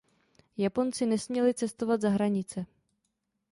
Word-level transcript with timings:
Japonci 0.57 1.05
nesměli 1.05 1.53
cestovat 1.53 2.01
za 2.01 2.09
hranice. 2.09 2.65